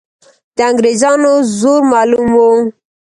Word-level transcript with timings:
د 0.55 0.57
انګریزانو 0.69 1.31
زور 1.59 1.81
معلوم 1.91 2.27
وو. 2.37 2.51